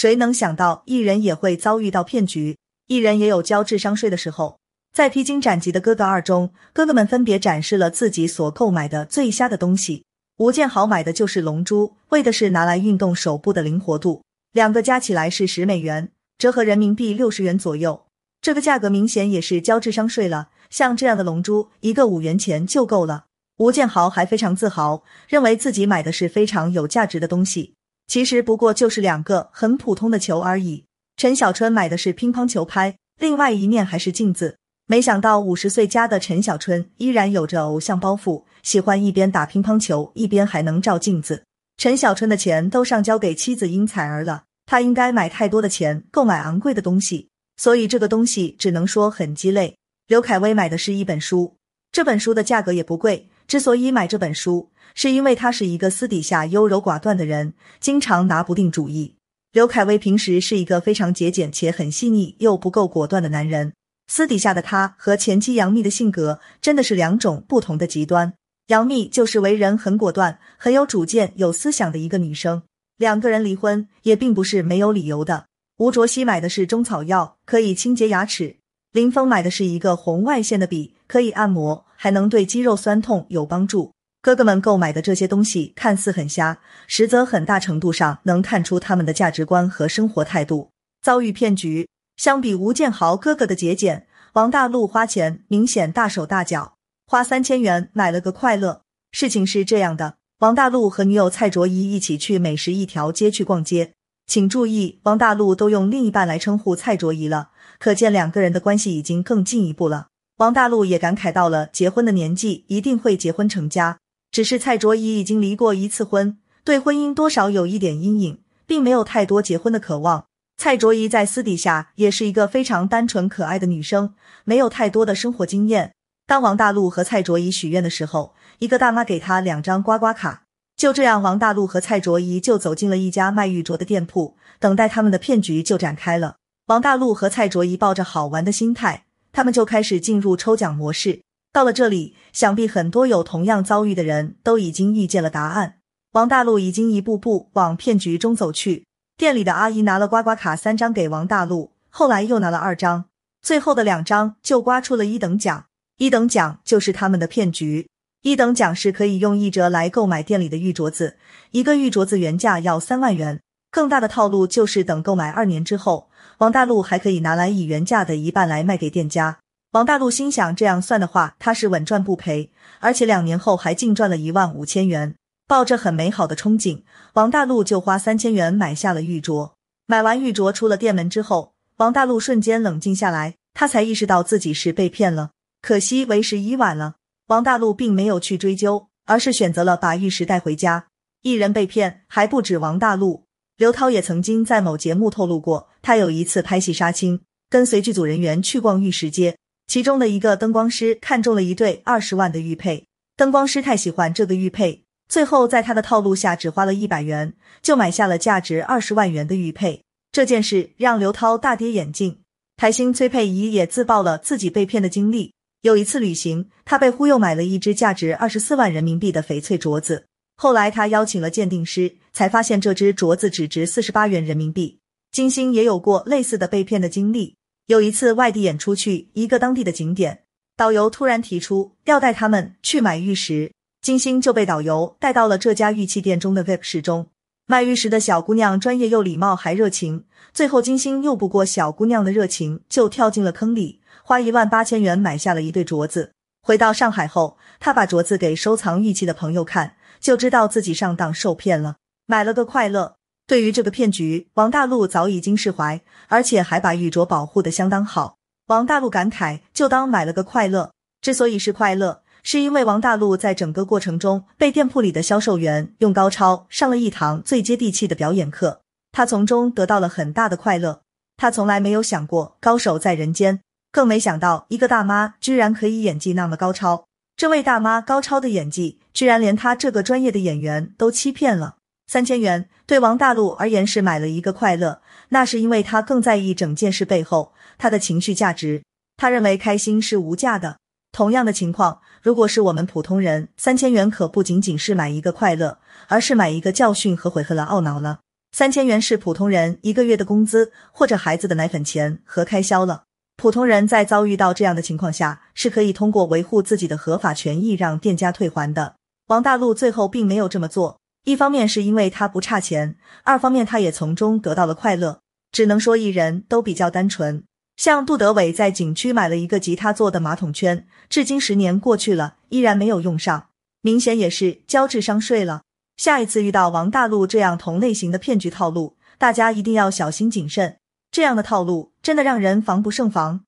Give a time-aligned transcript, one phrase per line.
[0.00, 2.56] 谁能想到艺人也会遭遇到骗局？
[2.86, 4.58] 艺人也有交智商税的时候。
[4.94, 10.04] 在披荆斩棘的哥哥二中，哥哥们分别展示了自己所购买的最瞎的东西。
[10.38, 18.06] 吴建豪买的就是龙珠，为的是拿来运动手部的灵活度，两个加起来是十美元，折合人民币六十元左右。
[18.40, 20.48] 这个价格明显也是交智商税了。
[20.70, 23.26] 像这样的龙珠，一个五元钱就够了。
[23.58, 27.74] 吴建豪还非常自豪，认为自己买的是非常有价值的东西。
[28.10, 30.84] 其实不过就是两个很普通的球而已。
[31.16, 34.56] 陈小春买的是乒乓球拍，另外一面还是镜子。
[34.88, 41.44] 没想到五十岁加的陈小春依然有着偶像包袱，喜欢一边打乒乓球一边还能照镜子。
[41.76, 49.76] 陈小春的钱都上交给妻子殷彩儿了，他应该买太多的钱购买昂贵的东西，所以这个东西只能说很鸡肋。
[50.08, 51.54] 刘恺威买的是一本书，
[51.92, 53.28] 这本书的价格也不贵。
[53.50, 59.16] 之所以买这本书，是因为他是一个私底下优柔寡断的人，经常拿不定主意。
[59.50, 63.72] 刘恺威平时是一个非常节俭且很细腻又不够果断的男人。
[64.06, 68.32] 私底下的他和前妻杨幂的性格真的是两种不同的极端。
[68.68, 72.62] 杨幂就是为人很果断、很有主见、有思想的一个女生。
[72.98, 75.46] 两个人离婚也并不是没有理由的。
[75.78, 78.58] 吴卓羲买的是中草药，可以清洁牙齿；
[78.92, 83.92] 林峰买的是一个红外线的笔，可以按摩，还能对肌肉酸痛有帮助。
[84.22, 90.70] 哥哥们购买的这些东西看似很瞎，实则很大程度上能看出他们的价值观和生活态度。
[91.02, 91.86] 遭遇骗局。
[92.16, 98.80] 相比吴建豪哥哥的节俭，王大陆花钱明显大手大脚，花三千元买了个快乐。
[99.12, 103.92] 事情是这样的，王大陆和女友蔡卓宜一起去美食一条街去逛街，
[104.26, 110.08] 请注意，王大陆都用另一半来称呼蔡卓宜了，可见两个人的关系已经更进一步了。
[110.40, 113.98] 王大陆也感慨到了结婚的年纪，一定会结婚成家。
[114.32, 120.24] 只是蔡卓宜已经离过一次婚，对婚姻多少有一点阴影，并没有太多结婚的渴望。
[120.56, 125.92] 蔡卓宜在私底下也是一个非常单纯可爱的女生，没有太多的生活经验。
[126.26, 130.44] 当王大陆和蔡卓宜许愿的时候，一个大妈给她两张刮刮卡。
[130.74, 136.36] 就这样，王大陆和蔡卓宜就走进了一家卖玉镯的店铺，等待他们的骗局就展开了。
[136.68, 141.22] 王大陆和蔡卓宜抱着好玩的心态，他们就开始进入抽奖模式。
[141.52, 145.76] 到了这里，想必很多有同样遭遇的人都已经预见了答案。
[146.12, 148.84] 王大陆已经一步步往骗局中走去。
[149.16, 153.06] 店里的阿姨拿了刮刮卡三张给王大陆，后来又拿了二张，
[153.42, 155.66] 最后的两张就刮出了一等奖。
[155.98, 157.88] 一等奖就是他们的骗局。
[158.22, 161.16] 一等奖是可以用一折来购买店里的玉镯子，
[161.50, 163.40] 一个玉镯子原价要三万元。
[163.70, 166.08] 更大的套路就是等购买二年之后，
[166.38, 169.38] 王大陆还可以拿来以原价的一半来卖给店家。
[169.72, 172.50] 王大陆心想，这样算的话，他是稳赚不赔，
[172.80, 175.14] 而且两年后还净赚了一万五千元。
[175.46, 176.82] 抱着很美好的憧憬，
[177.14, 179.52] 王大陆就花三千元买下了玉镯。
[179.86, 185.30] 买完玉镯出了店门之后，王大陆瞬间冷静下来，他才意识到自己是被骗了。
[185.62, 186.94] 可惜为时已晚了。
[187.26, 190.86] 王大陆并没有去追究，而是选择了把玉石带回家。
[191.22, 193.24] 一人被骗还不止王大陆，
[193.60, 202.86] 刘涛也曾经在某节目透露过，他有一次拍戏杀青，跟随剧组人员去逛玉石街，其中的一个灯光师看中了一对二十万的玉佩，
[203.18, 204.84] 灯光师太喜欢这个玉佩。
[205.10, 209.82] 最后，在他的套路下，只花了一百元就买下了价值二十万元的玉佩。
[210.10, 212.20] 这件事让刘涛大跌眼镜。
[212.56, 215.34] 台星崔佩仪也自曝了自己被骗的经历。
[215.60, 220.06] 有一次旅行，他被忽悠买了一只价值二十四万人民币的翡翠镯子。
[220.42, 224.78] 后来他邀请了鉴定师，才发现这只镯子只值四十八元人民币。
[225.12, 227.36] 金星也有过类似的被骗的经历。
[227.66, 230.22] 有一次外地演出去一个当地的景点，
[230.56, 233.52] 导游突然提出要带他们去买玉石。
[233.82, 237.08] 金星就被导游带到了这家玉器店中的 VIP 室中。
[237.46, 246.12] 卖玉石的小姑娘专业又礼貌还热情，最后金星拗不过小姑娘的热情，就跳进了坑里，花一万八千元买下了一对镯子。
[246.42, 252.96] 回到上海后，他把镯子给收藏玉器的朋友看，就知道自己上当受骗了，买了个快乐。
[253.26, 258.16] 对于这个骗局，王大陆早已经释怀，而且还把玉镯保护的相当好。
[258.46, 260.72] 王大陆感慨，就当买了个快乐。
[261.00, 262.02] 之所以是快乐。
[262.22, 268.60] 是因为王大陆在整个过程中被店铺里的销售员用高超上了一堂最接地气的表演课，
[268.92, 270.82] 他从中得到了很大的快乐。
[271.16, 273.40] 他从来没有想过高手在人间，
[273.72, 276.84] 更没想到一个大妈居然可以演技那么高超。
[277.20, 281.56] 这位大妈高超的演技，居然连她这个专业的演员都欺骗了。
[281.86, 284.80] 三千元对王大陆而言是买了一个快乐，
[285.10, 288.62] 那是因为他更在意整件事背后他的情绪价值。
[288.96, 290.56] 他认为开心是无价的。
[290.92, 295.58] 同样的情况，如果是我们普通人，三千元可不仅仅是买一个快乐，
[295.88, 298.00] 而是买一个教训和悔恨了懊恼了。
[298.32, 302.84] 三千元是普通人一个月的工资或者孩子的奶粉钱和开销了。
[303.18, 308.74] 普通人在遭遇到这样的情况下，是可以通过维护自己的合法权益让店家退还的。
[309.06, 315.00] 王大陆最后并没有这么做，一方面是因为他不差钱，二方面他也从中得到了快乐。
[315.32, 317.24] 只能说艺人都比较单纯。
[317.56, 323.28] 像杜德伟在景区买了一个吉他做的马桶圈，至今十年过去了，依然没有用上，
[323.62, 325.40] 明显也是交智商税了。
[325.78, 330.58] 下一次遇到王大陆这样同类型的骗局套路，大家一定要小心谨慎。
[330.90, 333.22] 这样的套路真的让人防不胜防。